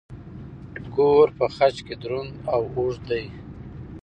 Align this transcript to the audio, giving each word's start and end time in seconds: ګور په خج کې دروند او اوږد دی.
ګور 0.95 1.27
په 1.37 1.45
خج 1.55 1.75
کې 1.85 1.95
دروند 2.01 2.33
او 2.53 2.61
اوږد 2.77 3.03
دی. 3.09 3.25